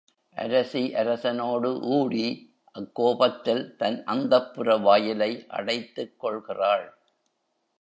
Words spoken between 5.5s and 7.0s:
அடைத்துக் கொள்கிறாள்.